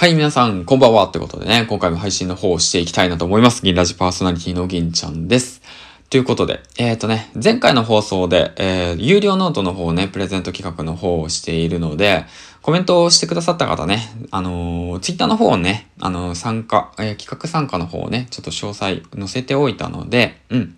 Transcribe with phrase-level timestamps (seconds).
[0.00, 1.04] はい、皆さん、こんばんは。
[1.04, 3.62] ってことでね、今回も配信の方をしていきたいなと思います。
[3.62, 5.60] 銀ラジパーソナリティの銀ちゃんです。
[6.08, 12.24] ということで、えっ、とね、前回の放送で、えー、有料ノートの方をね、プレゼント企画の方をしているので、
[12.62, 13.98] コメントをしてくださった方ね、
[14.30, 20.76] あのー、ツイッターの方をね、あのー参加、えー企画参加の方をね、ちょっと詳細載せておいたので、うん。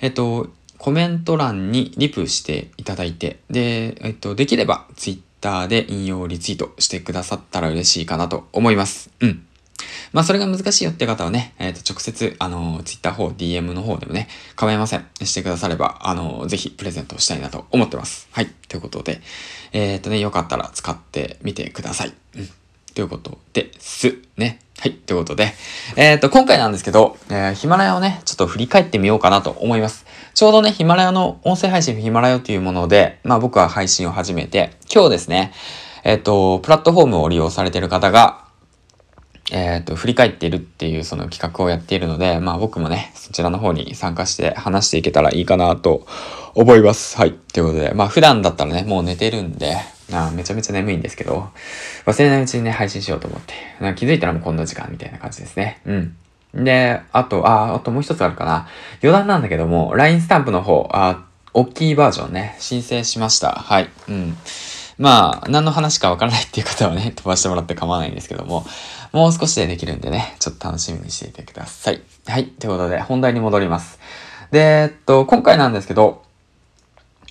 [0.00, 0.48] えっ、と、
[0.78, 9.10] コメント欄にリプしていただいて、で、えっ、と、できればツイッターで引用リツイートしてくださったら嬉しいかなと思います。
[9.20, 9.46] うん。
[10.12, 15.06] まあ、それが難しいよって方はね、えっ、と、直接、あの、ツイッター方、DM の方でもね、構いません。
[15.22, 18.28] してくだされば、あの、ぜひプレゼントしたいなと思ってます。
[18.32, 18.46] はい。
[18.68, 19.20] ということで、
[19.72, 22.14] えっ、とね、よかったら使ってみてください。
[22.36, 22.48] うん。
[22.94, 24.16] ということです。
[24.38, 24.60] ね。
[24.78, 24.92] はい。
[24.92, 25.52] ということで、
[25.96, 30.05] えっ、と、今回なんですけど、えーヒマラヤをね、ちょっと振り返ってみようかなと思います。
[30.36, 35.54] ちょうどね、ヒマラヤの音声配信ヒマラヤというもので、まあ僕は配信を始めて、今日ですね、
[36.04, 38.44] えっ、と、プラットフォームを利用されている方が、
[39.50, 46.06] えっ、と、振り返っているっていうその企画をやっているので、まあ僕もね、そちらの方に参加して話していけたらいいかなと
[46.54, 47.16] 思います。
[47.16, 47.32] はい。
[47.32, 49.78] ということで、まあ普段だったらね、もう寝てるんで、
[50.12, 51.48] あめちゃめちゃ眠いんですけど、
[52.04, 55.80] 忘れないうちにね、配信しようと思って、なんか気づいたらもうこんな時間みたいな感じですね。
[55.86, 56.16] うん。
[56.54, 58.68] で、あと、あ、あともう一つあるかな。
[59.02, 63.52] 余談なんだけども、LINE スタンプの方、あ、大きいバージョンね、申請しました。
[63.52, 63.90] はい。
[64.08, 64.36] うん。
[64.98, 68.66] まあ、何の話かわからないっていう方はね、 飛ばしてもらって構わないんですけども、
[69.12, 72.02] もう少しでできるんでね、ちょっと楽しみにしていてください。
[72.26, 72.46] はい。
[72.46, 73.98] ということで、本題に戻ります。
[74.50, 76.22] で、えっと、今回なんですけど、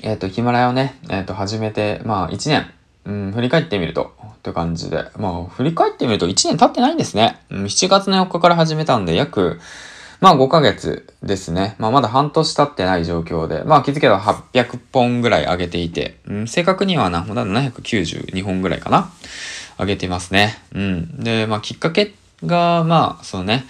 [0.02, 2.72] えっと、ヒマラヤをね、えっと、始めて、まあ、1年、
[3.06, 7.40] うん、振り返ってみると、という感じで、まあ、振り返ってみると1年経ってないんですね。
[7.50, 9.60] うん7月の4日から始めたんで、約、
[10.22, 11.76] まあ5ヶ月ですね。
[11.78, 19.12] まあまだ半年経ってない状況で、まあ気づけば800本ぐらい上げていて、うん、正確にはな、まだ792本ぐらいかな
[19.78, 20.58] 上げてますね。
[20.74, 21.24] うん。
[21.24, 23.66] で、まあきっかけが、まあ、そのね、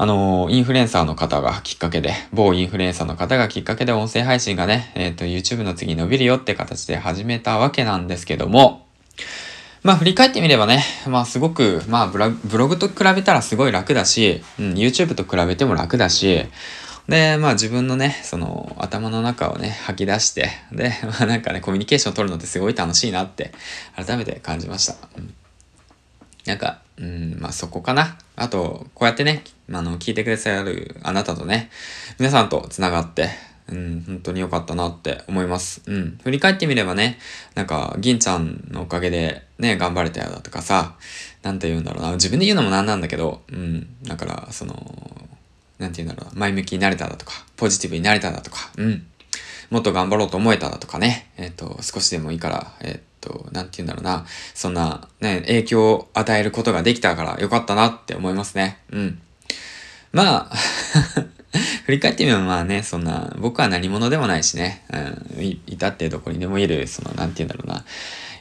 [0.00, 8.86] あのインフルエンサーの方がきっかけで、某インフルエンサーの方がきっかけで音声配信がね、えっ、と、YouTube の次伸びるよって形で始めたわけなんですけども、
[9.82, 16.46] まあ振り返ってみればね、まあすごく、まあブログブログと比べたらすごい楽だし、うん、YouTube と比べても楽だし、
[17.08, 23.50] で、まあ自分のね、その頭の中をね、吐き出して、で、まあなんかね、コミュニケーションを取るのってすごい楽しいなって、
[23.96, 24.94] 改めて感じました。
[25.16, 25.34] うん
[26.48, 28.16] なんか、うん、まあそこかな。
[28.38, 31.70] あと、こうやってね、あの、聞いてくださるあなたとね、
[32.18, 33.28] 皆さんと繋がって、
[33.68, 35.82] うん、本当に良かったなって思います。
[35.86, 36.18] うん。
[36.22, 37.18] 振り返ってみればね、
[37.54, 40.96] なんか、銀ちゃんのおかげでね、頑張れたよだとかさ、
[41.42, 42.12] なんて言うんだろうな。
[42.12, 43.88] 自分で言うのもなんなんだけど、うん。
[44.04, 44.74] だから、その、
[45.78, 46.40] なんて言うんだろうな。
[46.40, 49.06] 前向きになれただとか、ポジティブになれただとか、うん。
[49.70, 51.30] もっと頑張ろうと思えただとかね。
[51.36, 54.26] えっ、と、少しでもいいから、えっ、と、なんて言うんだろうな。
[54.54, 58.78] そんな、ね、影響を与えることができたからよかったなって思いますね。
[58.90, 59.20] うん。
[60.12, 60.56] まあ、
[61.86, 64.84] 振り返ってみればまあね、そんな、僕は何者でもないしね、
[65.36, 67.84] うん、いいたってどこにでもいる、その、なんて言うんだろうな。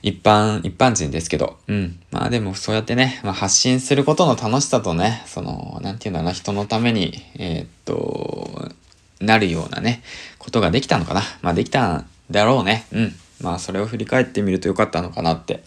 [0.01, 1.99] 一般、一般人ですけど、うん。
[2.11, 8.71] まあでもそうやってね、まあ、発信することの楽しさとね、その、なんて言うんだろうな、人のために、えーっと、
[9.19, 10.03] なるようなね、
[10.37, 11.21] ことができたのかな。
[11.41, 12.85] まあできたんだろうね。
[12.91, 13.15] うん。
[13.41, 15.63] まあそれを振り返ってみるとよかったのかなって、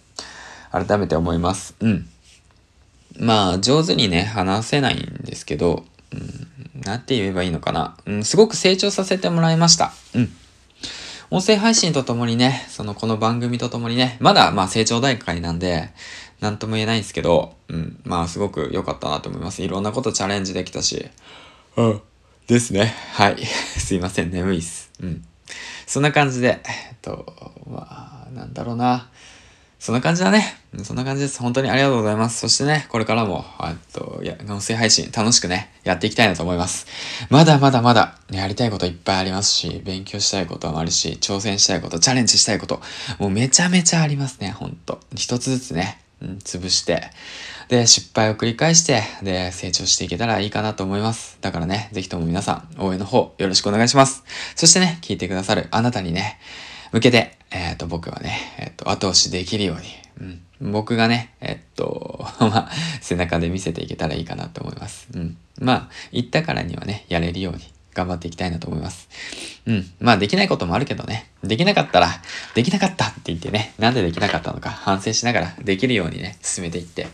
[0.70, 1.74] 改めて思います。
[1.80, 2.08] うん。
[3.18, 7.96] まあ上手にね、話せないんですけど、うん、なて言えばいいのかな。
[8.06, 9.92] うん、すごく成長させてもらいました。
[10.14, 10.30] うん。
[11.32, 15.90] 音声配信とともにね、そのこの番組とともにね、まだまあ成長段階なんで、
[16.40, 19.62] なんとも言えないんですけど、うん、まあすごく良かったなと思います。
[19.62, 21.08] いろんなことチャレンジできたし、
[21.76, 22.02] うん、
[22.46, 22.94] ですね。
[23.12, 23.44] はい。
[23.46, 24.90] すいません、眠いっす。
[25.00, 25.24] うん。
[25.90, 27.26] そんな感じで、えっと、
[27.66, 29.08] まあ、なんだろうな。
[29.80, 30.54] そんな感じだね。
[30.84, 31.40] そんな感じです。
[31.40, 32.38] 本当にありがとうございます。
[32.38, 36.86] そしてね、これからも、えっと、や、音声配信楽しくね、やっていきたいなと思います。
[37.28, 42.80] まだまだまだ、やりたいこといっぱいありますし、勉強したいこともあるし、挑戦したいこと、チャレンジしたいこと、
[43.18, 45.00] もうめちゃめちゃありますね、ほんと。
[45.16, 47.10] 一つずつね、うん、潰して、
[47.68, 51.38] で、失敗を繰り返して、で、成長していけたらいいかなと思います。
[51.40, 54.24] だからね、ぜひとも皆さん、応援の方、よろしくお願いします。
[54.56, 56.38] そしてね、聞いてくださるあなたにね、
[56.92, 59.76] 向けて、えっ、と、僕はね、えっ、と、後押しできるよう
[60.24, 62.70] に、うん、僕がね、えっ、と、 まあ、
[63.00, 65.08] 背中で見せていけたらいいかなと思います。
[65.14, 65.36] うん。
[65.60, 67.62] まあ、言ったからにはね、やれるように
[67.94, 69.08] 頑張っていきたいなと思います。
[69.66, 69.90] うん。
[70.00, 72.08] まあ、できないこともあるけどね、できなかったら、
[72.54, 77.08] できなかったって言ってね、なんでできなかったのか反省しながら、できるようにね、進めていって、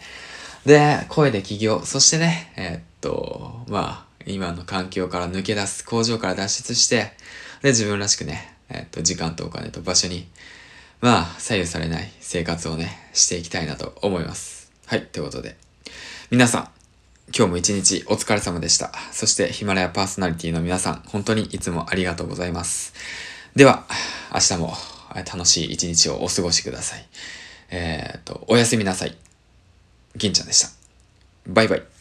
[0.65, 7.13] で、声で起業、そしてね、えーっと、まあ、今の環境から抜け出す、工場から脱出して、
[7.63, 10.29] で、自分らしくね、えーっと、時間とお金と場所に、
[11.01, 14.73] まあ、左右されない生活をね、していきたいなと思います。
[14.87, 15.57] はい、ということで、
[16.31, 16.69] 皆さん、
[17.35, 18.93] 今日も一日お疲れ様でした。
[19.11, 22.95] そしてヒマラヤパーソナリティの皆さん、本当にいつもありがとうございます。
[23.57, 23.85] では、
[24.33, 24.75] 明日も
[25.15, 27.05] 楽しい一日をお過ごしください。
[27.71, 29.17] えっ、と、おやすみなさい。
[30.15, 30.69] 銀ちゃんでした。
[31.49, 31.96] バイバイ。